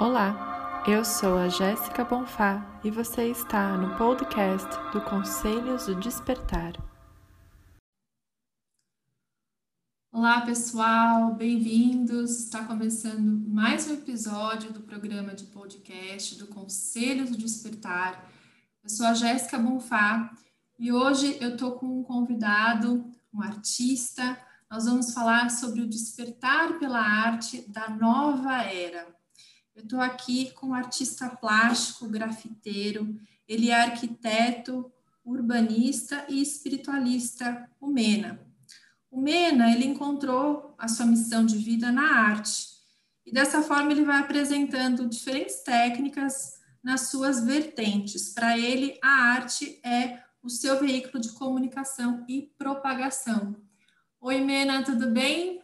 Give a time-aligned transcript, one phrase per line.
[0.00, 6.72] Olá, eu sou a Jéssica Bonfá e você está no podcast do Conselhos do Despertar.
[10.10, 12.44] Olá, pessoal, bem-vindos.
[12.44, 18.26] Está começando mais um episódio do programa de podcast do Conselhos do Despertar.
[18.82, 20.32] Eu sou a Jéssica Bonfá
[20.78, 23.04] e hoje eu estou com um convidado,
[23.34, 24.40] um artista.
[24.70, 29.19] Nós vamos falar sobre o despertar pela arte da nova era.
[29.80, 34.92] Eu estou aqui com um artista plástico, grafiteiro, ele é arquiteto,
[35.24, 38.38] urbanista e espiritualista, o Mena.
[39.10, 42.66] O Mena, ele encontrou a sua missão de vida na arte,
[43.24, 48.34] e dessa forma ele vai apresentando diferentes técnicas nas suas vertentes.
[48.34, 53.56] Para ele, a arte é o seu veículo de comunicação e propagação.
[54.20, 55.59] Oi, Mena, tudo bem?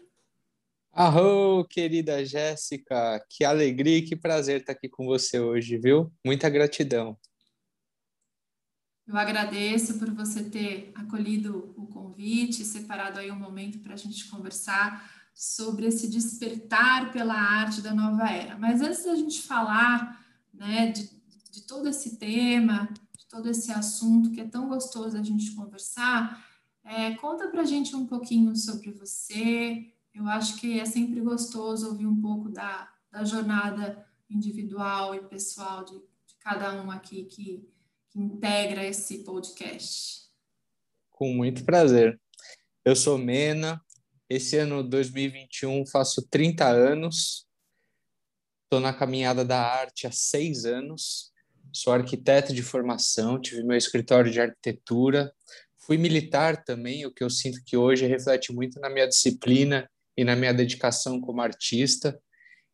[0.99, 6.11] Arro, querida Jéssica, que alegria e que prazer estar aqui com você hoje, viu?
[6.25, 7.19] Muita gratidão.
[9.07, 14.27] Eu agradeço por você ter acolhido o convite, separado aí um momento para a gente
[14.31, 18.57] conversar sobre esse despertar pela arte da nova era.
[18.57, 21.11] Mas antes da gente falar né, de,
[21.51, 26.43] de todo esse tema, de todo esse assunto que é tão gostoso a gente conversar,
[26.83, 31.89] é, conta para a gente um pouquinho sobre você, eu acho que é sempre gostoso
[31.89, 37.69] ouvir um pouco da, da jornada individual e pessoal de, de cada um aqui que,
[38.09, 40.27] que integra esse podcast.
[41.11, 42.19] Com muito prazer.
[42.83, 43.81] Eu sou Mena,
[44.29, 47.47] esse ano 2021 faço 30 anos,
[48.65, 51.31] estou na caminhada da arte há seis anos,
[51.71, 55.31] sou arquiteto de formação, tive meu escritório de arquitetura,
[55.77, 60.25] fui militar também, o que eu sinto que hoje reflete muito na minha disciplina e
[60.25, 62.19] na minha dedicação como artista.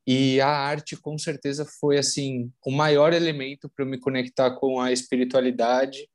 [0.06, 4.80] E a arte, com certeza, foi assim o maior elemento para eu me conectar com
[4.80, 6.08] a espiritualidade,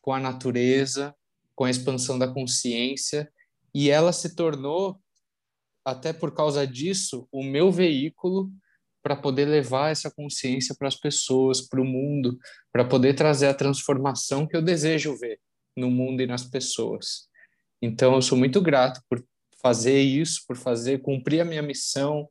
[0.00, 1.14] com a natureza,
[1.54, 3.30] com a expansão da consciência.
[3.74, 5.00] E ela se tornou,
[5.84, 8.50] até por causa disso, o meu veículo
[9.02, 12.38] para poder levar essa consciência para as pessoas, para o mundo,
[12.72, 15.38] para poder trazer a transformação que eu desejo ver
[15.76, 17.28] no mundo e nas pessoas.
[17.82, 19.22] Então, eu sou muito grato por
[19.64, 22.28] fazer isso, por fazer cumprir a minha missão,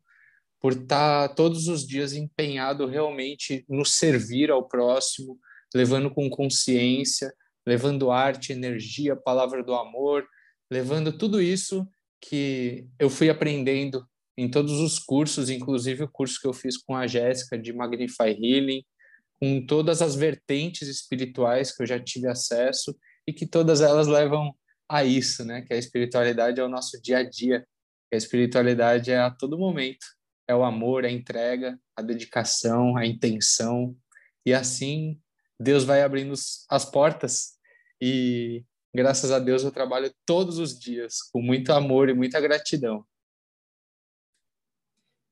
[0.62, 5.40] por estar todos os dias empenhado realmente no servir ao próximo,
[5.74, 7.34] levando com consciência,
[7.66, 10.24] levando arte, energia, palavra do amor,
[10.70, 11.88] levando tudo isso
[12.22, 14.08] que eu fui aprendendo
[14.38, 18.30] em todos os cursos, inclusive o curso que eu fiz com a Jéssica de Magnify
[18.30, 18.84] Healing,
[19.40, 22.96] com todas as vertentes espirituais que eu já tive acesso
[23.28, 24.54] e que todas elas levam
[24.96, 25.62] a isso, né?
[25.62, 27.62] Que a espiritualidade é o nosso dia a dia,
[28.10, 30.06] que a espiritualidade é a todo momento,
[30.48, 33.96] é o amor, a entrega, a dedicação, a intenção,
[34.46, 35.20] e assim
[35.60, 36.34] Deus vai abrindo
[36.70, 37.54] as portas
[38.02, 43.06] e graças a Deus eu trabalho todos os dias com muito amor e muita gratidão.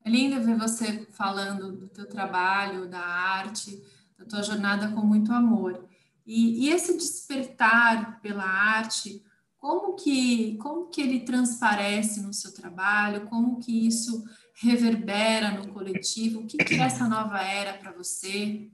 [0.03, 3.83] É lindo ver você falando do teu trabalho, da arte,
[4.17, 5.87] da tua jornada com muito amor.
[6.25, 9.23] E, e esse despertar pela arte,
[9.61, 13.27] como que, como que ele transparece no seu trabalho?
[13.29, 16.39] Como que isso reverbera no coletivo?
[16.39, 18.67] O que, que é essa nova era para você?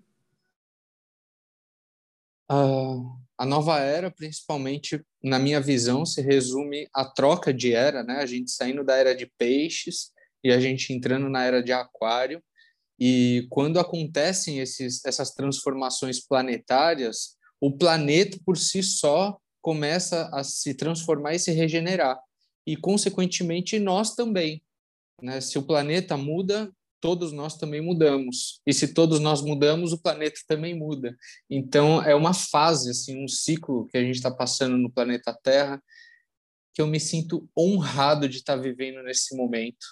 [2.49, 8.19] Uh, a nova era, principalmente na minha visão, se resume à troca de era, né?
[8.19, 12.41] A gente saindo da era de peixes e a gente entrando na era de aquário.
[12.97, 19.37] E quando acontecem esses, essas transformações planetárias, o planeta por si só
[19.67, 22.17] começa a se transformar e se regenerar.
[22.65, 24.63] E, consequentemente, nós também.
[25.21, 25.41] Né?
[25.41, 28.61] Se o planeta muda, todos nós também mudamos.
[28.65, 31.13] E se todos nós mudamos, o planeta também muda.
[31.49, 35.83] Então, é uma fase, assim, um ciclo que a gente está passando no planeta Terra,
[36.73, 39.85] que eu me sinto honrado de estar tá vivendo nesse momento.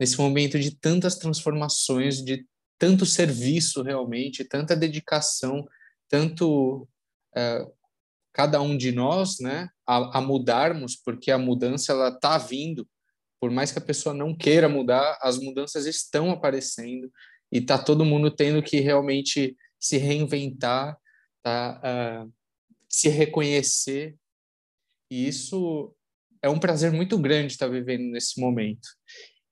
[0.00, 2.44] Nesse momento de tantas transformações, de
[2.80, 5.64] tanto serviço realmente, tanta dedicação,
[6.10, 6.88] tanto
[7.36, 7.64] é,
[8.34, 12.86] cada um de nós, né, a, a mudarmos, porque a mudança ela está vindo.
[13.40, 17.10] Por mais que a pessoa não queira mudar, as mudanças estão aparecendo
[17.52, 20.98] e está todo mundo tendo que realmente se reinventar,
[21.42, 21.80] tá,
[22.24, 22.32] uh,
[22.88, 24.16] se reconhecer.
[25.10, 25.94] E isso
[26.42, 28.88] é um prazer muito grande estar vivendo nesse momento.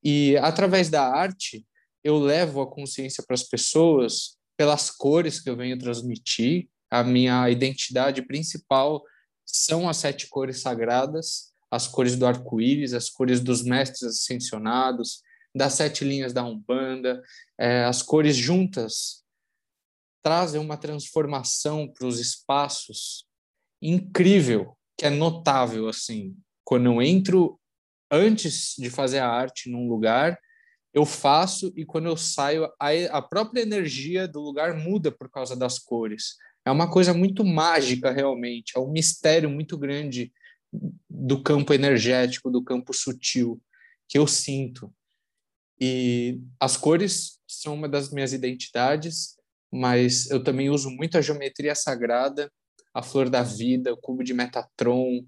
[0.03, 1.65] E através da arte,
[2.03, 7.49] eu levo a consciência para as pessoas pelas cores que eu venho transmitir, a minha
[7.49, 9.03] identidade principal
[9.47, 15.23] são as sete cores sagradas, as cores do arco-íris, as cores dos mestres ascensionados,
[15.55, 17.23] das sete linhas da Umbanda.
[17.59, 19.25] É, as cores juntas
[20.23, 23.25] trazem uma transformação para os espaços
[23.81, 26.37] incrível, que é notável assim.
[26.63, 27.59] Quando eu entro
[28.11, 30.39] antes de fazer a arte num lugar,
[30.93, 35.57] eu faço e quando eu saio, a, a própria energia do lugar muda por causa
[35.57, 36.37] das cores.
[36.65, 38.73] É uma coisa muito mágica, realmente.
[38.77, 40.33] É um mistério muito grande
[41.09, 43.61] do campo energético, do campo sutil,
[44.09, 44.93] que eu sinto.
[45.81, 49.37] E as cores são uma das minhas identidades,
[49.71, 52.51] mas eu também uso muito a geometria sagrada,
[52.95, 55.25] a flor da vida, o cubo de Metatron,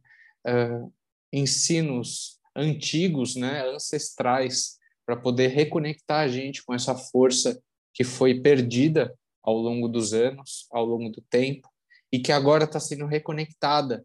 [0.47, 0.93] uh,
[1.33, 7.61] ensinos antigos, né, ancestrais, para poder reconectar a gente com essa força
[7.93, 9.13] que foi perdida
[9.45, 11.69] ao longo dos anos, ao longo do tempo,
[12.11, 14.05] e que agora está sendo reconectada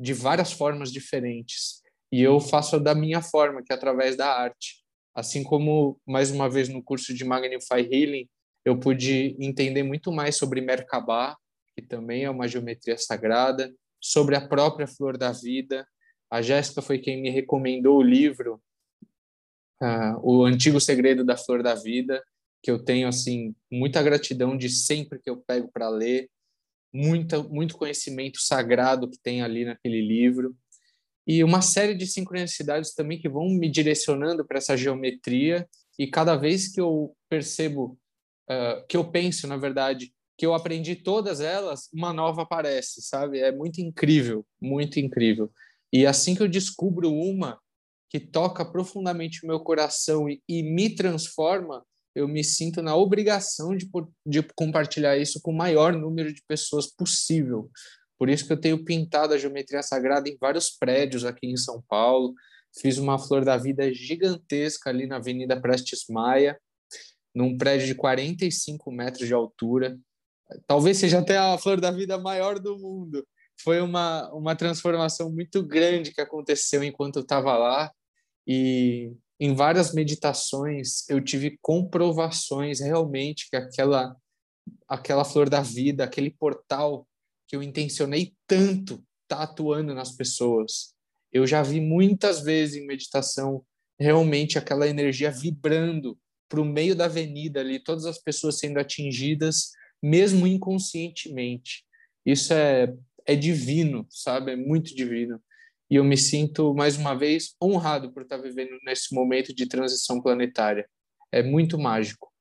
[0.00, 1.82] de várias formas diferentes.
[2.12, 4.84] E eu faço da minha forma, que é através da arte.
[5.14, 8.28] Assim como, mais uma vez, no curso de Magnify Healing,
[8.64, 11.36] eu pude entender muito mais sobre Merkabah,
[11.74, 15.86] que também é uma geometria sagrada, sobre a própria flor da vida.
[16.30, 18.60] A Jéssica foi quem me recomendou o livro
[19.82, 22.22] uh, O Antigo Segredo da Flor da Vida,
[22.66, 26.28] que eu tenho assim muita gratidão de sempre que eu pego para ler,
[26.92, 30.52] muita, muito conhecimento sagrado que tem ali naquele livro.
[31.24, 35.64] E uma série de sincronicidades também que vão me direcionando para essa geometria.
[35.96, 37.96] E cada vez que eu percebo
[38.50, 43.38] uh, que eu penso na verdade que eu aprendi todas elas uma nova aparece sabe?
[43.38, 45.52] É muito incrível muito incrível.
[45.92, 47.60] E assim que eu descubro uma
[48.10, 51.84] que toca profundamente o meu coração e, e me transforma,
[52.16, 53.88] eu me sinto na obrigação de,
[54.26, 57.70] de compartilhar isso com o maior número de pessoas possível.
[58.18, 61.82] Por isso que eu tenho pintado a geometria sagrada em vários prédios aqui em São
[61.88, 62.34] Paulo.
[62.80, 66.58] Fiz uma flor da vida gigantesca ali na Avenida Prestes Maia,
[67.34, 69.98] num prédio de 45 metros de altura.
[70.66, 73.26] Talvez seja até a flor da vida maior do mundo
[73.62, 77.90] foi uma, uma transformação muito grande que aconteceu enquanto eu estava lá
[78.46, 84.16] e em várias meditações eu tive comprovações realmente que aquela
[84.88, 87.06] aquela flor da vida, aquele portal
[87.46, 90.94] que eu intencionei tanto tá atuando nas pessoas.
[91.32, 93.64] Eu já vi muitas vezes em meditação
[93.98, 96.18] realmente aquela energia vibrando
[96.48, 99.70] para o meio da avenida ali, todas as pessoas sendo atingidas,
[100.02, 101.84] mesmo inconscientemente.
[102.24, 102.92] Isso é
[103.26, 104.52] é divino, sabe?
[104.52, 105.42] É muito divino.
[105.90, 110.20] E eu me sinto, mais uma vez, honrado por estar vivendo nesse momento de transição
[110.20, 110.88] planetária.
[111.30, 112.32] É muito mágico.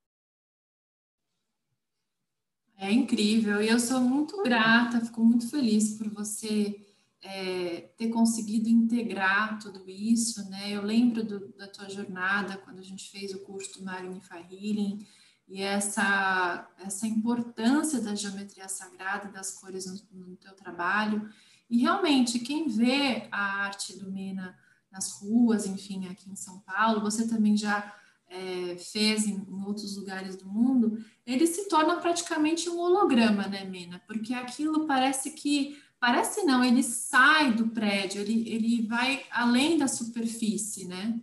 [2.77, 3.61] É incrível.
[3.61, 6.75] E eu sou muito grata, fico muito feliz por você
[7.21, 10.71] é, ter conseguido integrar tudo isso, né?
[10.71, 15.05] Eu lembro do, da tua jornada quando a gente fez o curso do Magnify Healing
[15.47, 21.29] e essa, essa importância da geometria sagrada, das cores no, no teu trabalho.
[21.69, 24.57] E realmente, quem vê a arte do Mena
[24.91, 27.93] nas ruas, enfim, aqui em São Paulo, você também já
[28.27, 33.63] é, fez em, em, outros lugares do mundo, ele se torna praticamente um holograma, né,
[33.65, 34.01] Mena?
[34.07, 35.83] Porque aquilo parece que.
[35.97, 41.19] Parece não, ele sai do prédio, ele, ele vai além da superfície, né?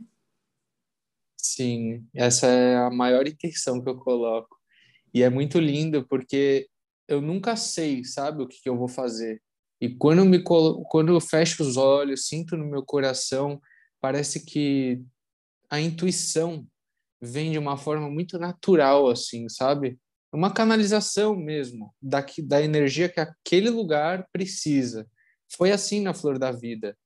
[1.36, 4.56] Sim, essa é a maior intenção que eu coloco.
[5.12, 6.68] E é muito lindo porque
[7.06, 9.42] eu nunca sei, sabe, o que, que eu vou fazer.
[9.82, 13.60] E quando eu, me quando eu fecho os olhos, sinto no meu coração,
[14.00, 15.02] parece que
[15.68, 16.64] a intuição
[17.20, 19.98] vem de uma forma muito natural, assim, sabe?
[20.32, 25.04] Uma canalização mesmo da, da energia que aquele lugar precisa.
[25.50, 26.96] Foi assim na Flor da Vida.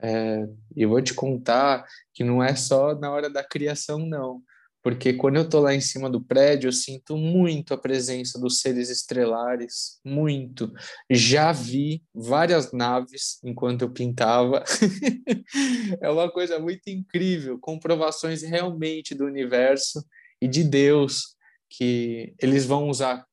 [0.00, 4.42] É, e vou te contar que não é só na hora da criação, não.
[4.84, 8.60] Porque quando eu estou lá em cima do prédio, eu sinto muito a presença dos
[8.60, 10.70] seres estrelares, muito.
[11.10, 14.62] Já vi várias naves enquanto eu pintava.
[16.02, 20.04] é uma coisa muito incrível, comprovações realmente do universo
[20.38, 21.34] e de Deus
[21.70, 23.24] que eles vão usar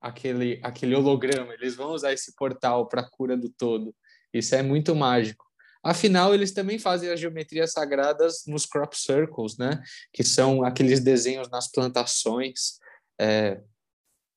[0.00, 3.94] aquele aquele holograma, eles vão usar esse portal para cura do todo.
[4.32, 5.45] Isso é muito mágico.
[5.86, 9.82] Afinal, eles também fazem as geometrias sagradas nos crop circles, né?
[10.12, 12.78] Que são aqueles desenhos nas plantações.
[13.20, 13.62] É,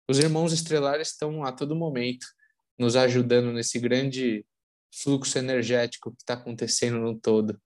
[0.07, 2.27] os irmãos estrelares estão a todo momento
[2.77, 4.45] nos ajudando nesse grande
[4.93, 7.59] fluxo energético que está acontecendo no todo.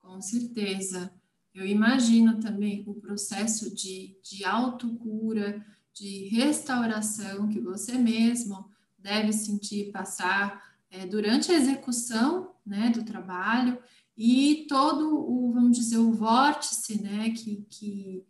[0.00, 1.12] Com certeza.
[1.54, 9.90] Eu imagino também o processo de, de autocura, de restauração que você mesmo deve sentir
[9.92, 13.78] passar é, durante a execução né, do trabalho
[14.16, 18.24] e todo o, vamos dizer, o vórtice, né, que, que,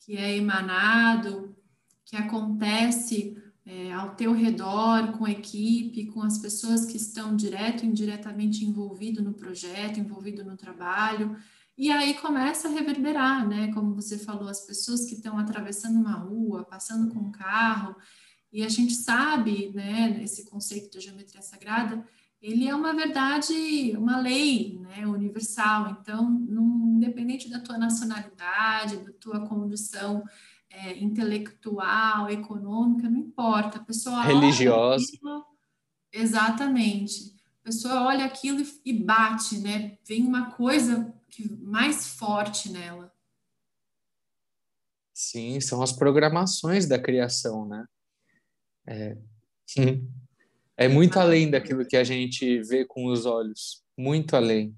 [0.00, 1.56] que é emanado,
[2.04, 7.84] que acontece é, ao teu redor, com a equipe, com as pessoas que estão direto
[7.84, 11.36] e indiretamente envolvido no projeto, envolvido no trabalho,
[11.76, 13.72] e aí começa a reverberar, né?
[13.72, 17.94] Como você falou, as pessoas que estão atravessando uma rua, passando com um carro,
[18.52, 22.06] e a gente sabe, né, esse conceito da geometria sagrada,
[22.40, 25.90] ele é uma verdade, uma lei, né, universal.
[26.00, 30.24] Então, não, independente da tua nacionalidade, da tua condição
[30.70, 33.78] é, intelectual, econômica, não importa.
[33.78, 35.04] A pessoa religiosa.
[35.04, 35.44] Aquilo,
[36.12, 37.34] exatamente.
[37.60, 39.98] A pessoa olha aquilo e, e bate, né?
[40.06, 43.12] Vem uma coisa que mais forte nela.
[45.12, 47.84] Sim, são as programações da criação, né?
[48.88, 49.16] É,
[50.76, 54.74] é muito além daquilo que a gente vê com os olhos, muito além.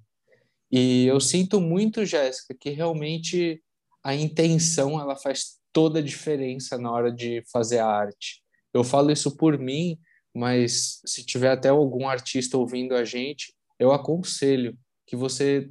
[0.70, 3.62] E eu sinto muito, Jéssica, que realmente
[4.02, 8.42] a intenção ela faz toda a diferença na hora de fazer a arte.
[8.72, 9.98] Eu falo isso por mim,
[10.34, 15.68] mas se tiver até algum artista ouvindo a gente, eu aconselho que você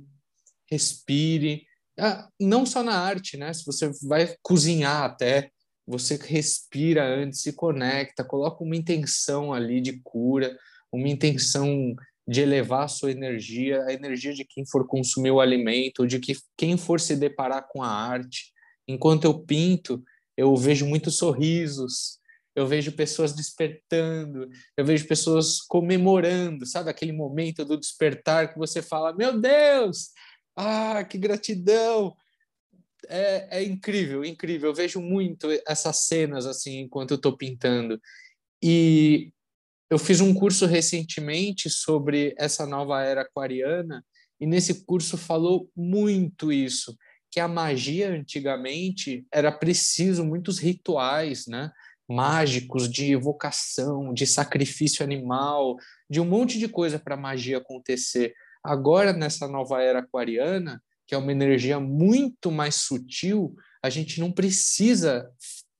[0.69, 1.65] respire,
[1.97, 3.51] ah, não só na arte, né?
[3.53, 5.51] Se você vai cozinhar até,
[5.89, 10.55] você respira antes, se conecta, coloca uma intenção ali de cura,
[10.91, 11.95] uma intenção
[12.27, 16.37] de elevar a sua energia, a energia de quem for consumir o alimento, de que
[16.55, 18.53] quem for se deparar com a arte.
[18.87, 20.03] Enquanto eu pinto,
[20.37, 22.19] eu vejo muitos sorrisos,
[22.55, 28.79] eu vejo pessoas despertando, eu vejo pessoas comemorando, sabe aquele momento do despertar que você
[28.83, 30.09] fala: "Meu Deus,
[30.55, 32.15] ah, que gratidão!
[33.07, 34.69] É, é incrível, incrível.
[34.69, 37.99] Eu vejo muito essas cenas assim enquanto eu estou pintando.
[38.61, 39.31] E
[39.89, 44.03] eu fiz um curso recentemente sobre essa nova era aquariana
[44.39, 46.95] e nesse curso falou muito isso,
[47.31, 51.71] que a magia antigamente era preciso muitos rituais, né?
[52.09, 55.77] mágicos de evocação, de sacrifício animal,
[56.09, 58.33] de um monte de coisa para a magia acontecer.
[58.63, 64.31] Agora, nessa nova era aquariana, que é uma energia muito mais sutil, a gente não
[64.31, 65.27] precisa,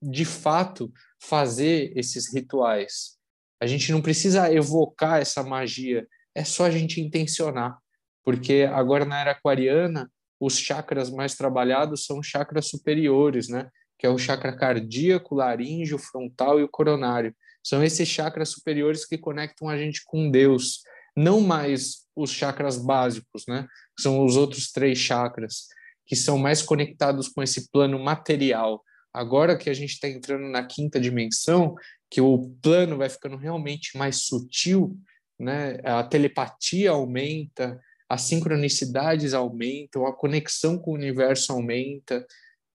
[0.02, 3.16] de fato, fazer esses rituais.
[3.62, 7.78] A gente não precisa evocar essa magia, é só a gente intencionar.
[8.24, 10.10] Porque agora, na era aquariana,
[10.40, 13.70] os chakras mais trabalhados são chakras superiores, né?
[13.96, 17.32] Que é o chakra cardíaco, laríngeo, frontal e o coronário.
[17.62, 20.82] São esses chakras superiores que conectam a gente com Deus
[21.16, 23.66] não mais os chakras básicos, né?
[23.98, 25.68] São os outros três chakras
[26.06, 28.82] que são mais conectados com esse plano material.
[29.12, 31.74] Agora que a gente está entrando na quinta dimensão,
[32.10, 34.98] que o plano vai ficando realmente mais sutil,
[35.38, 35.78] né?
[35.84, 42.26] A telepatia aumenta, as sincronicidades aumentam, a conexão com o universo aumenta.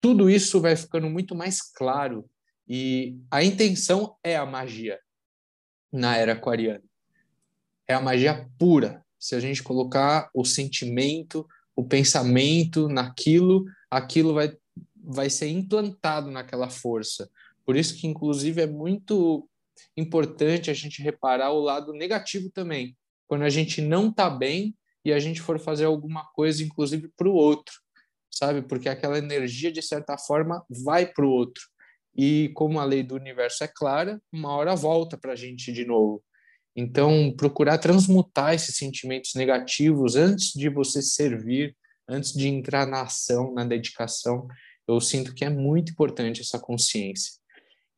[0.00, 2.28] Tudo isso vai ficando muito mais claro
[2.68, 4.98] e a intenção é a magia
[5.92, 6.93] na era aquariana
[7.88, 9.04] é a magia pura.
[9.18, 14.56] Se a gente colocar o sentimento, o pensamento naquilo, aquilo vai,
[14.96, 17.30] vai ser implantado naquela força.
[17.64, 19.48] Por isso que, inclusive, é muito
[19.96, 22.96] importante a gente reparar o lado negativo também.
[23.26, 27.28] Quando a gente não está bem e a gente for fazer alguma coisa, inclusive, para
[27.28, 27.74] o outro,
[28.30, 28.62] sabe?
[28.62, 31.62] Porque aquela energia, de certa forma, vai para o outro.
[32.16, 35.84] E como a lei do universo é clara, uma hora volta para a gente de
[35.84, 36.22] novo.
[36.76, 41.76] Então, procurar transmutar esses sentimentos negativos antes de você servir,
[42.08, 44.48] antes de entrar na ação, na dedicação,
[44.86, 47.34] eu sinto que é muito importante essa consciência.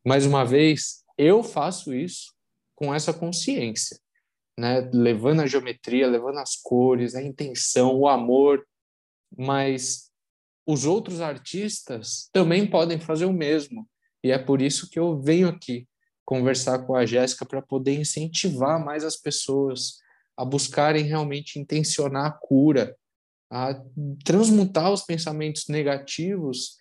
[0.04, 2.34] Mais uma vez, eu faço isso
[2.74, 3.98] com essa consciência,
[4.58, 4.88] né?
[4.92, 8.64] levando a geometria, levando as cores, a intenção, o amor,
[9.36, 10.10] mas
[10.66, 13.88] os outros artistas também podem fazer o mesmo.
[14.22, 15.88] E é por isso que eu venho aqui
[16.26, 20.00] conversar com a Jéssica para poder incentivar mais as pessoas
[20.36, 22.94] a buscarem realmente intencionar a cura,
[23.50, 23.80] a
[24.24, 26.76] transmutar os pensamentos negativos,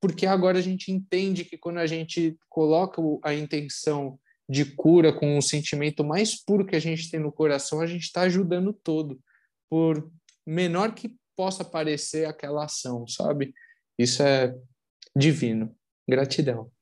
[0.00, 4.18] porque agora a gente entende que quando a gente coloca a intenção
[4.48, 8.02] de cura com o sentimento mais puro que a gente tem no coração, a gente
[8.02, 9.20] está ajudando todo,
[9.68, 10.10] por
[10.44, 13.54] menor que possa parecer aquela ação, sabe?
[13.98, 14.54] Isso é
[15.14, 15.76] divino.
[16.08, 16.72] Gratidão.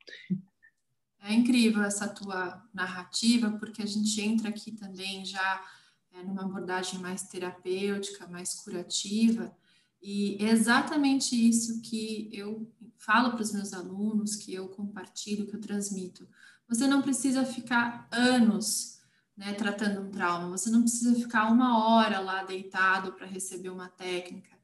[1.28, 5.62] É incrível essa tua narrativa, porque a gente entra aqui também já
[6.10, 9.54] é, numa abordagem mais terapêutica, mais curativa,
[10.00, 15.54] e é exatamente isso que eu falo para os meus alunos, que eu compartilho, que
[15.54, 16.26] eu transmito.
[16.66, 18.98] Você não precisa ficar anos
[19.36, 20.48] né, tratando um trauma.
[20.56, 24.56] Você não precisa ficar uma hora lá deitado para receber uma técnica.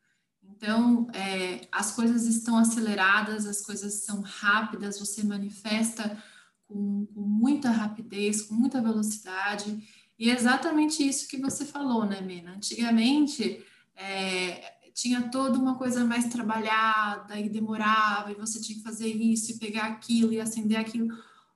[0.42, 6.22] Então, é, as coisas estão aceleradas, as coisas são rápidas, você manifesta
[6.68, 9.82] com, com, muita rapidez, com muita velocidade.
[10.18, 12.52] E é exatamente isso que você falou, né, Mena?
[12.52, 13.64] Antigamente,
[13.96, 19.52] é, tinha toda uma coisa mais trabalhada e demorava, e você tinha que fazer isso
[19.52, 21.08] e pegar aquilo e acender aquilo.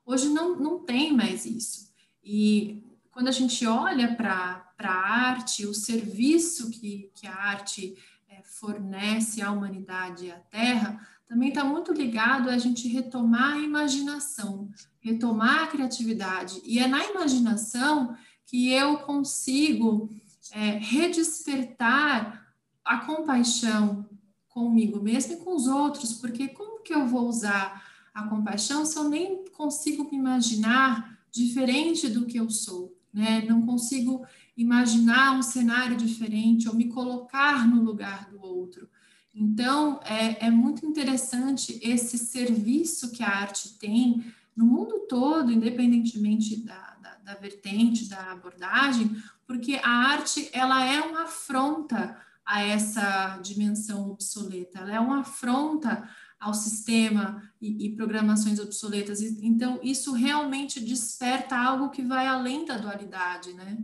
[0.05, 1.89] Hoje não, não tem mais isso.
[2.23, 7.97] E quando a gente olha para a arte, o serviço que, que a arte
[8.29, 13.61] é, fornece à humanidade e à Terra, também está muito ligado a gente retomar a
[13.61, 14.71] imaginação,
[15.09, 16.61] retomar a criatividade.
[16.65, 18.15] E é na imaginação
[18.47, 20.09] que eu consigo
[20.53, 22.47] é, redespertar
[22.85, 24.09] a compaixão
[24.49, 28.97] comigo mesmo e com os outros, porque como que eu vou usar a compaixão se
[28.97, 33.45] eu nem consigo me imaginar diferente do que eu sou, né?
[33.47, 38.89] Não consigo imaginar um cenário diferente ou me colocar no lugar do outro.
[39.35, 44.25] Então, é, é muito interessante esse serviço que a arte tem
[44.59, 51.01] no mundo todo, independentemente da, da, da vertente, da abordagem, porque a arte, ela é
[51.01, 56.11] uma afronta a essa dimensão obsoleta, ela é uma afronta
[56.41, 59.21] ao sistema e, e, programações obsoletas.
[59.21, 63.79] Então, isso realmente desperta algo que vai além da dualidade, né?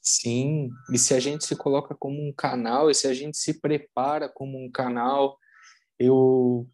[0.00, 3.60] Sim, e se a gente se coloca como um canal, e se a gente se
[3.60, 5.36] prepara como um canal,
[5.98, 6.68] eu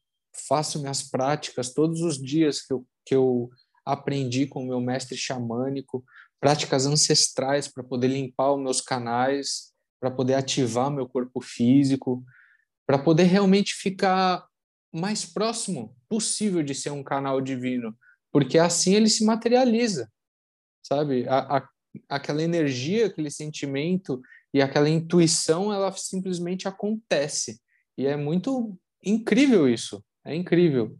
[0.49, 3.51] faço minhas práticas todos os dias que eu, que eu
[3.85, 6.05] aprendi com o meu mestre xamânico,
[6.41, 12.25] práticas ancestrais para poder limpar os meus canais, para poder ativar meu corpo físico,
[12.87, 14.47] para poder realmente ficar
[14.93, 17.97] mais próximo possível de ser um canal divino,
[18.33, 20.11] porque assim ele se materializa,
[20.83, 21.29] sabe?
[21.29, 21.69] A, a,
[22.09, 24.21] aquela energia, aquele sentimento
[24.53, 27.61] e aquela intuição, ela simplesmente acontece.
[27.99, 30.99] E é muito incrível isso, é incrível.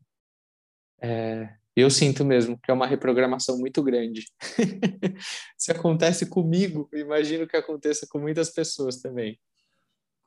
[1.03, 4.27] É, eu sinto mesmo que é uma reprogramação muito grande.
[5.59, 9.39] Se acontece comigo, imagino que aconteça com muitas pessoas também.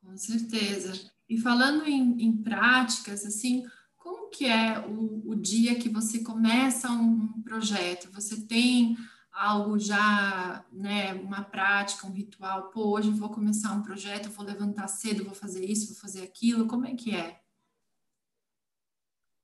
[0.03, 0.93] Com certeza.
[1.27, 3.65] E falando em, em práticas, assim,
[3.97, 8.11] como que é o, o dia que você começa um, um, projeto?
[8.13, 8.95] Você tem
[9.31, 12.69] algo já, né, uma prática, um ritual?
[12.69, 16.67] Pô, hoje vou começar um projeto, vou levantar cedo, vou fazer isso, vou fazer aquilo.
[16.67, 17.39] Como é que é?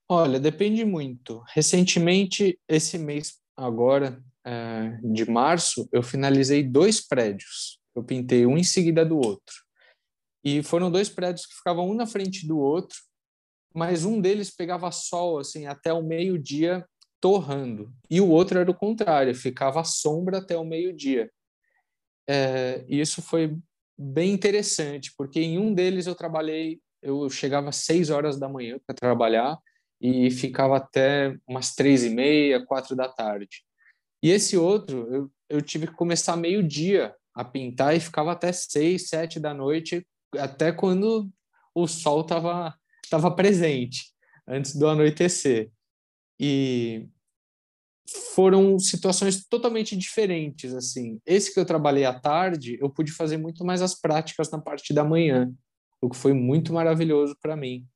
[0.07, 1.43] Olha, depende muito.
[1.47, 7.79] Recentemente, esse mês agora, é, de março, eu finalizei dois prédios.
[7.95, 9.55] Eu pintei um em seguida do outro.
[10.43, 12.99] E foram dois prédios que ficavam um na frente do outro,
[13.73, 16.85] mas um deles pegava sol assim até o meio-dia
[17.19, 21.31] torrando, e o outro era o contrário, ficava sombra até o meio-dia.
[22.29, 23.57] É, e isso foi
[23.97, 28.79] bem interessante, porque em um deles eu trabalhei, eu chegava às seis horas da manhã
[28.85, 29.57] para trabalhar,
[30.05, 33.63] e ficava até umas três e meia, quatro da tarde.
[34.21, 39.09] E esse outro, eu, eu tive que começar meio-dia a pintar e ficava até seis,
[39.09, 40.05] sete da noite,
[40.37, 41.27] até quando
[41.73, 42.75] o sol estava
[43.09, 44.11] tava presente,
[44.47, 45.71] antes do anoitecer.
[46.39, 47.07] E
[48.35, 51.19] foram situações totalmente diferentes, assim.
[51.25, 54.93] Esse que eu trabalhei à tarde, eu pude fazer muito mais as práticas na parte
[54.93, 55.51] da manhã,
[55.99, 57.87] o que foi muito maravilhoso para mim.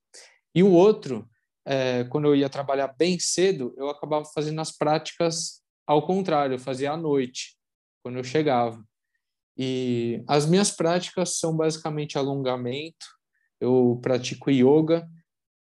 [0.56, 1.30] E o outro,
[1.70, 6.60] é, quando eu ia trabalhar bem cedo, eu acabava fazendo as práticas ao contrário, eu
[6.60, 7.56] fazia à noite,
[8.02, 8.84] quando eu chegava.
[9.56, 13.06] E as minhas práticas são basicamente alongamento,
[13.62, 15.08] eu pratico yoga,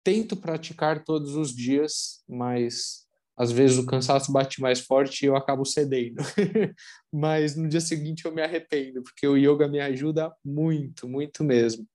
[0.04, 3.06] tento praticar todos os dias, mas
[3.38, 6.22] às vezes o cansaço bate mais forte e eu acabo cedendo.
[7.12, 11.88] mas no dia seguinte eu me arrependo, porque o yoga me ajuda muito, muito mesmo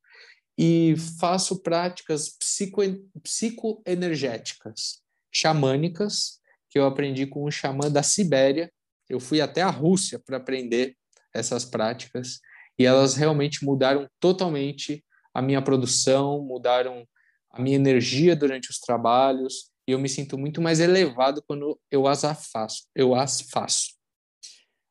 [0.58, 2.82] e faço práticas psico,
[3.22, 5.00] psicoenergéticas,
[5.32, 8.72] xamânicas, que eu aprendi com um xamã da Sibéria.
[9.08, 10.96] Eu fui até a Rússia para aprender
[11.32, 12.40] essas práticas
[12.76, 17.06] e elas realmente mudaram totalmente a minha produção, mudaram
[17.50, 22.06] a minha energia durante os trabalhos e eu me sinto muito mais elevado quando eu
[22.08, 22.86] as faço.
[22.94, 23.96] Eu as faço.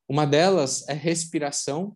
[0.07, 1.95] Uma delas é respiração,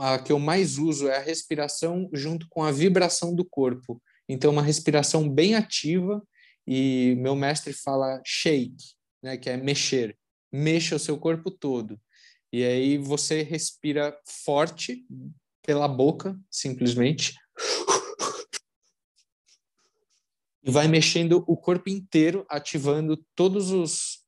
[0.00, 4.02] a que eu mais uso é a respiração junto com a vibração do corpo.
[4.28, 6.22] Então, uma respiração bem ativa
[6.66, 10.16] e meu mestre fala shake, né, que é mexer.
[10.52, 12.00] Mexa o seu corpo todo.
[12.52, 15.04] E aí você respira forte
[15.62, 17.34] pela boca, simplesmente.
[20.62, 24.24] E vai mexendo o corpo inteiro, ativando todos os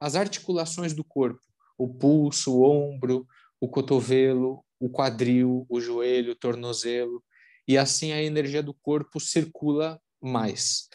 [0.00, 1.40] as articulações do corpo,
[1.78, 3.26] o pulso, o ombro,
[3.60, 7.22] o cotovelo, o quadril, o joelho, o tornozelo,
[7.66, 10.88] e assim a energia do corpo circula mais.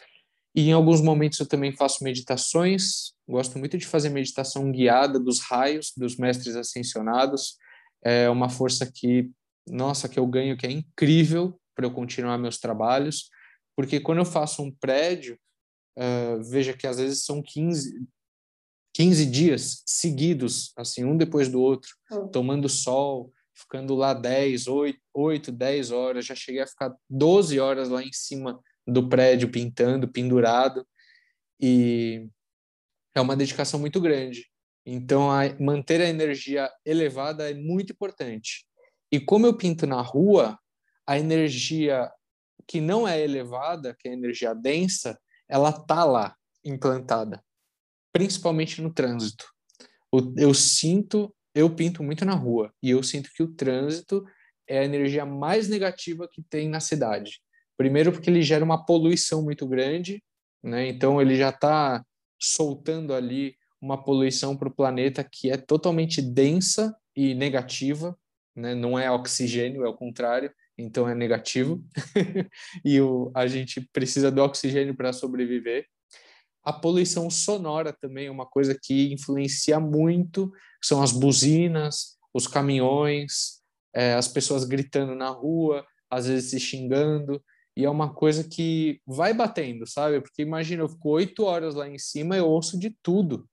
[0.54, 5.40] E em alguns momentos eu também faço meditações, gosto muito de fazer meditação guiada dos
[5.40, 7.56] raios dos mestres ascensionados.
[8.04, 9.30] É uma força que,
[9.66, 13.30] nossa, que eu ganho que é incrível para eu continuar meus trabalhos,
[13.74, 15.38] porque quando eu faço um prédio,
[15.98, 18.06] uh, veja que às vezes são 15,
[18.94, 22.28] 15 dias seguidos, assim, um depois do outro, oh.
[22.28, 27.88] tomando sol, ficando lá 10, 8, 8, 10 horas, já cheguei a ficar 12 horas
[27.88, 30.86] lá em cima do prédio pintando, pendurado,
[31.60, 32.28] e
[33.14, 34.50] é uma dedicação muito grande.
[34.84, 38.66] Então, a, manter a energia elevada é muito importante.
[39.10, 40.58] E como eu pinto na rua,
[41.06, 42.10] a energia
[42.66, 47.42] que não é elevada, que é a energia densa, ela tá lá implantada,
[48.12, 49.46] principalmente no trânsito.
[50.36, 54.24] Eu sinto, eu pinto muito na rua e eu sinto que o trânsito
[54.68, 57.40] é a energia mais negativa que tem na cidade.
[57.76, 60.22] Primeiro porque ele gera uma poluição muito grande,
[60.62, 60.86] né?
[60.88, 62.04] Então ele já está
[62.40, 68.16] soltando ali uma poluição para o planeta que é totalmente densa e negativa,
[68.54, 68.74] né?
[68.74, 71.84] Não é oxigênio, é o contrário então é negativo,
[72.84, 75.86] e o, a gente precisa do oxigênio para sobreviver.
[76.64, 83.60] A poluição sonora também é uma coisa que influencia muito, são as buzinas, os caminhões,
[83.94, 87.42] é, as pessoas gritando na rua, às vezes se xingando,
[87.76, 90.20] e é uma coisa que vai batendo, sabe?
[90.20, 93.48] Porque imagina, eu fico oito horas lá em cima, eu ouço de tudo.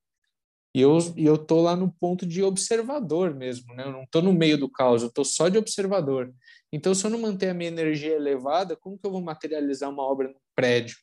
[0.76, 3.86] E eu, e eu tô lá no ponto de observador mesmo, né?
[3.86, 6.32] Eu não tô no meio do caos, eu tô só de observador.
[6.72, 10.04] Então, se eu não manter a minha energia elevada, como que eu vou materializar uma
[10.04, 10.98] obra no prédio?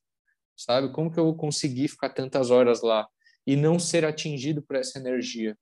[0.56, 0.92] Sabe?
[0.92, 3.06] Como que eu vou conseguir ficar tantas horas lá
[3.46, 5.56] e não ser atingido por essa energia?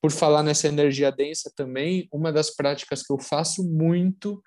[0.00, 4.42] Por falar nessa energia densa também, uma das práticas que eu faço muito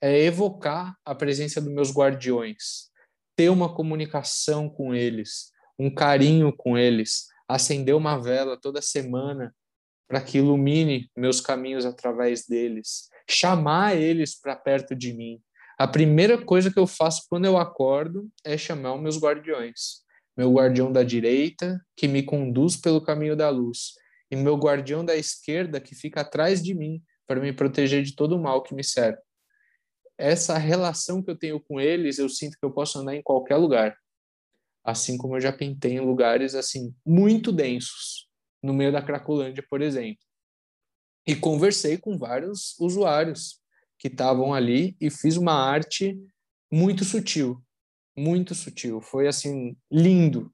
[0.00, 2.90] é evocar a presença dos meus guardiões,
[3.34, 9.54] ter uma comunicação com eles, um carinho com eles, acender uma vela toda semana
[10.06, 15.40] para que ilumine meus caminhos através deles, chamar eles para perto de mim.
[15.78, 20.02] A primeira coisa que eu faço quando eu acordo é chamar os meus guardiões.
[20.36, 23.92] Meu guardião da direita, que me conduz pelo caminho da luz,
[24.28, 28.34] e meu guardião da esquerda, que fica atrás de mim, para me proteger de todo
[28.34, 29.20] o mal que me serve.
[30.18, 33.56] Essa relação que eu tenho com eles, eu sinto que eu posso andar em qualquer
[33.56, 33.96] lugar.
[34.82, 38.28] Assim como eu já pintei em lugares assim muito densos,
[38.60, 40.18] no meio da Cracolândia, por exemplo.
[41.24, 43.60] E conversei com vários usuários
[43.98, 46.16] que estavam ali e fiz uma arte
[46.70, 47.62] muito sutil,
[48.16, 49.00] muito sutil.
[49.00, 50.52] Foi assim lindo.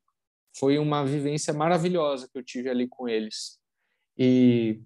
[0.57, 3.59] Foi uma vivência maravilhosa que eu tive ali com eles.
[4.17, 4.81] E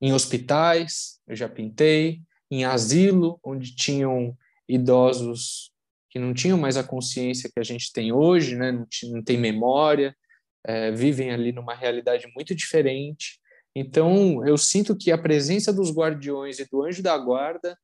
[0.00, 4.36] em hospitais, eu já pintei, em asilo, onde tinham
[4.68, 5.72] idosos
[6.10, 8.72] que não tinham mais a consciência que a gente tem hoje, né?
[8.72, 10.16] não, não tem memória,
[10.64, 13.37] é, vivem ali numa realidade muito diferente.
[13.78, 17.78] Então, eu sinto que a presença dos guardiões e do anjo da guarda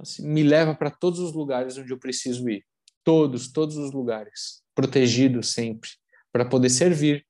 [0.00, 2.66] assim, me leva para todos os lugares onde eu preciso ir.
[3.04, 4.64] Todos, todos os lugares.
[4.74, 5.90] Protegido sempre,
[6.32, 7.24] para poder servir,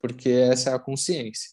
[0.00, 1.50] porque essa é a consciência.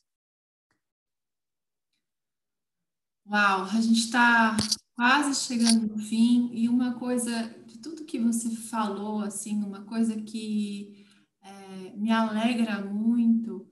[3.27, 4.55] Uau, a gente está
[4.95, 10.15] quase chegando no fim e uma coisa de tudo que você falou, assim, uma coisa
[10.21, 11.05] que
[11.41, 13.69] é, me alegra muito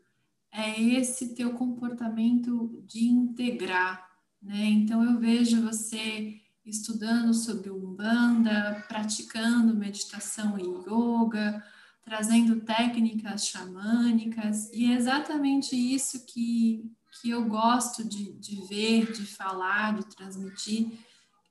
[0.54, 4.08] é esse teu comportamento de integrar,
[4.39, 4.66] né?
[4.66, 11.63] Então eu vejo você estudando sobre Umbanda, praticando meditação e yoga,
[12.04, 16.86] trazendo técnicas xamânicas, e é exatamente isso que,
[17.20, 20.92] que eu gosto de, de ver, de falar, de transmitir,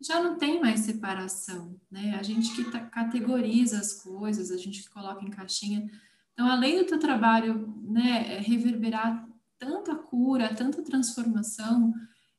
[0.00, 2.16] já não tem mais separação, né?
[2.18, 5.88] A gente que categoriza as coisas, a gente que coloca em caixinha,
[6.32, 11.92] então, além do teu trabalho né, é reverberar tanta cura, tanta transformação,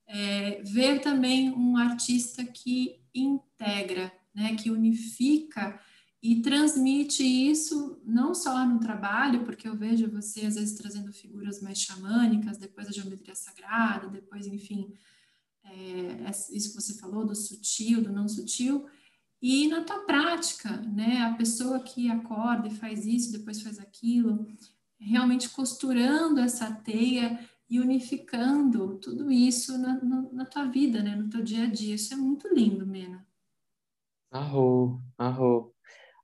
[0.07, 5.79] é, ver também um artista que integra, né, que unifica
[6.21, 11.61] e transmite isso não só no trabalho, porque eu vejo você às vezes trazendo figuras
[11.61, 14.93] mais xamânicas, depois a geometria sagrada, depois, enfim,
[15.65, 18.85] é, isso que você falou do sutil, do não sutil,
[19.45, 24.47] e na tua prática, né, a pessoa que acorda e faz isso, depois faz aquilo,
[24.97, 27.37] realmente costurando essa teia
[27.69, 31.95] e unificando tudo isso na, na, na tua vida, né, no teu dia a dia.
[31.95, 33.27] Isso é muito lindo, Mena.
[34.31, 35.75] Arro, arro.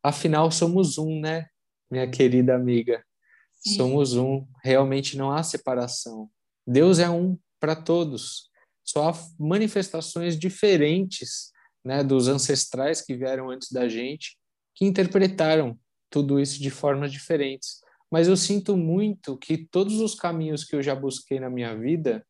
[0.01, 1.49] Afinal, somos um, né,
[1.91, 3.03] minha querida amiga?
[3.51, 3.75] Sim.
[3.75, 6.29] Somos um, realmente não há separação.
[6.65, 8.49] Deus é um para todos.
[8.81, 11.51] Só há manifestações diferentes
[11.89, 14.37] né, dos ancestrais que vieram antes da gente,
[14.75, 15.75] que interpretaram
[16.07, 17.79] tudo isso de formas diferentes.
[18.11, 22.23] Mas eu sinto muito que todos os caminhos que eu já busquei na minha vida,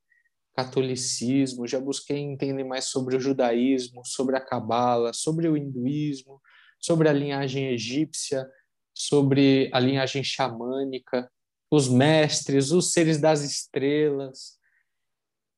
[0.55, 6.41] catolicismo, já busquei entender mais sobre o judaísmo, sobre a cabala, sobre o hinduísmo,
[6.79, 8.47] sobre a linhagem egípcia,
[8.93, 11.29] sobre a linhagem xamânica,
[11.69, 14.57] os mestres, os seres das estrelas.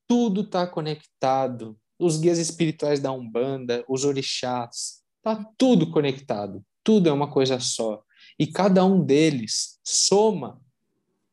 [0.07, 1.77] Tudo está conectado.
[2.01, 6.63] Os guias espirituais da Umbanda, os orixás, está tudo conectado.
[6.83, 8.03] Tudo é uma coisa só.
[8.39, 10.59] E cada um deles soma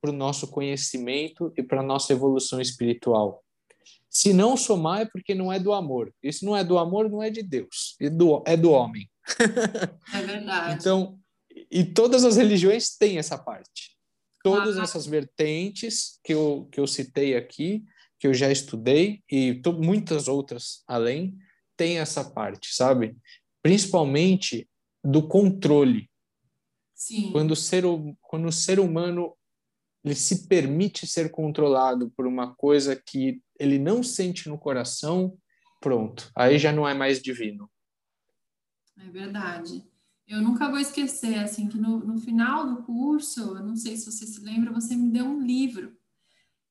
[0.01, 3.43] para o nosso conhecimento e para a nossa evolução espiritual.
[4.11, 6.13] Se não somar, é porque não é do amor.
[6.31, 9.09] Se não é do amor, não é de Deus, é do, é do homem.
[10.15, 10.75] É verdade.
[10.75, 11.19] então,
[11.71, 13.97] e todas as religiões têm essa parte.
[14.43, 14.83] Todas ah.
[14.83, 17.85] essas vertentes que eu, que eu citei aqui,
[18.19, 21.39] que eu já estudei, e muitas outras além,
[21.77, 23.17] têm essa parte, sabe?
[23.63, 24.69] Principalmente
[25.05, 26.11] do controle.
[26.95, 27.31] Sim.
[27.31, 27.85] Quando o ser,
[28.21, 29.35] quando o ser humano
[30.05, 35.37] ele se permite ser controlado por uma coisa que ele não sente no coração,
[35.81, 37.71] pronto, aí já não é mais divino.
[38.97, 39.85] É verdade.
[40.27, 44.07] Eu nunca vou esquecer, assim, que no, no final do curso, eu não sei se
[44.07, 45.98] você se lembra, você me deu um livro.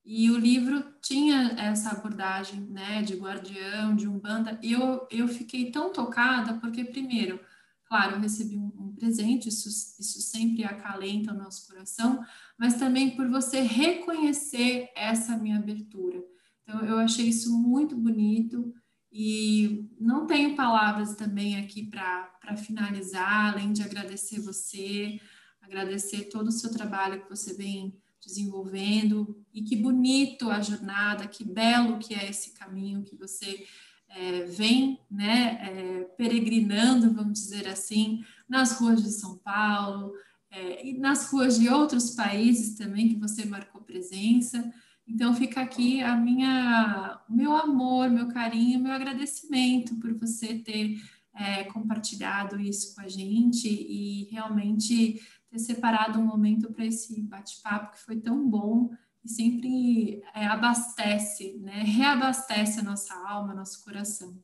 [0.09, 4.57] E o livro tinha essa abordagem, né, de guardião, de umbanda.
[4.63, 7.37] E eu, eu fiquei tão tocada, porque, primeiro,
[7.83, 12.23] claro, eu recebi um, um presente, isso, isso sempre acalenta o nosso coração,
[12.57, 16.23] mas também por você reconhecer essa minha abertura.
[16.63, 18.73] Então, eu achei isso muito bonito.
[19.11, 25.19] E não tenho palavras também aqui para finalizar, além de agradecer você,
[25.61, 31.43] agradecer todo o seu trabalho que você vem desenvolvendo e que bonito a jornada, que
[31.43, 33.65] belo que é esse caminho que você
[34.09, 40.13] é, vem, né, é, peregrinando, vamos dizer assim, nas ruas de São Paulo
[40.49, 44.73] é, e nas ruas de outros países também que você marcou presença.
[45.07, 51.01] Então fica aqui a minha, meu amor, meu carinho, meu agradecimento por você ter
[51.33, 57.93] é, compartilhado isso com a gente e realmente ter separado um momento para esse bate-papo
[57.93, 58.89] que foi tão bom
[59.23, 61.83] e sempre é, abastece, né?
[61.83, 64.37] Reabastece a nossa alma, nosso coração.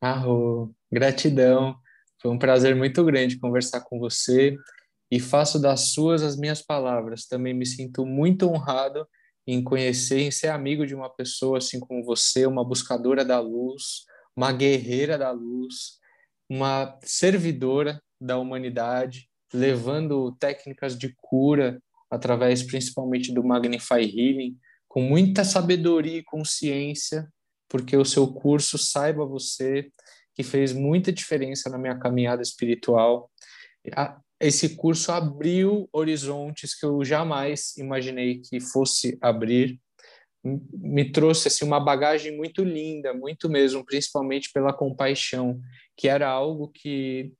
[0.00, 1.76] Arro, gratidão.
[2.20, 4.56] Foi um prazer muito grande conversar com você
[5.10, 7.26] e faço das suas as minhas palavras.
[7.26, 9.06] Também me sinto muito honrado
[9.46, 14.04] em conhecer, em ser amigo de uma pessoa assim como você, uma buscadora da luz,
[14.36, 15.98] uma guerreira da luz,
[16.48, 21.80] uma servidora da humanidade, levando técnicas de cura
[22.10, 24.56] através principalmente do Magnify Healing,
[24.86, 27.28] com muita sabedoria e consciência,
[27.68, 29.90] porque o seu curso saiba você
[30.34, 33.30] que fez muita diferença na minha caminhada espiritual
[34.40, 39.80] esse curso abriu horizontes que eu jamais imaginei que fosse abrir.
[40.44, 45.60] Me trouxe assim uma bagagem muito linda, muito mesmo, principalmente pela compaixão,
[45.96, 47.32] que era algo que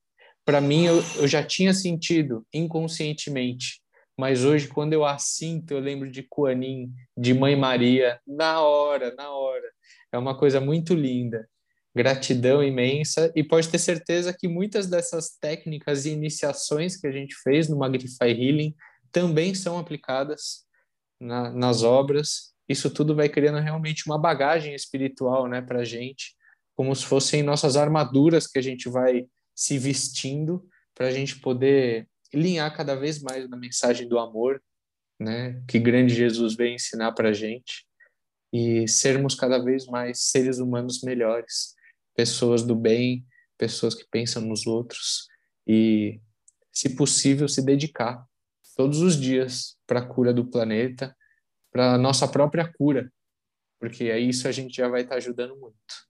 [0.49, 3.83] para mim eu, eu já tinha sentido inconscientemente,
[4.17, 9.15] mas hoje quando eu a sinto, eu lembro de Kuanin, de Mãe Maria, na hora,
[9.15, 9.71] na hora.
[10.11, 11.47] É uma coisa muito linda
[11.95, 17.35] gratidão imensa e pode ter certeza que muitas dessas técnicas e iniciações que a gente
[17.43, 18.75] fez no Magnify Healing
[19.13, 20.65] também são aplicadas
[21.21, 22.55] na, nas obras.
[22.67, 26.35] Isso tudo vai criando realmente uma bagagem espiritual, né, para gente,
[26.75, 29.27] como se fossem nossas armaduras que a gente vai
[29.59, 34.63] se vestindo para a gente poder alinhar cada vez mais na mensagem do amor,
[35.19, 37.85] né, que grande Jesus veio ensinar para a gente.
[38.53, 41.75] E sermos cada vez mais seres humanos melhores.
[42.15, 43.27] Pessoas do bem,
[43.59, 45.27] pessoas que pensam nos outros.
[45.67, 46.21] E,
[46.73, 48.25] se possível, se dedicar
[48.77, 51.17] todos os dias para a cura do planeta,
[51.73, 53.13] para a nossa própria cura,
[53.81, 56.08] porque aí isso a gente já vai estar tá ajudando muito.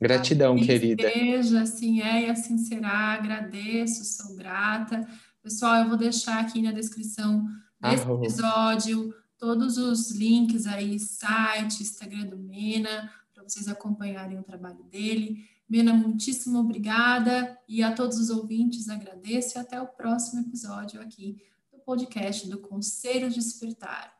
[0.00, 1.10] Gratidão, assim querida.
[1.10, 3.14] Seja, assim é e assim será.
[3.14, 5.06] Agradeço, sou grata.
[5.42, 7.46] Pessoal, eu vou deixar aqui na descrição
[7.80, 8.22] desse Arro.
[8.22, 13.10] episódio todos os links aí, site, Instagram do Mena,
[13.48, 15.48] vocês acompanharem o trabalho dele.
[15.68, 21.42] Mena, muitíssimo obrigada e a todos os ouvintes agradeço e até o próximo episódio aqui
[21.72, 24.14] do podcast do Conselho Despertar.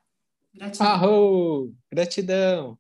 [0.53, 0.87] Gratidão.
[0.87, 1.75] Arro!
[1.91, 2.79] Gratidão!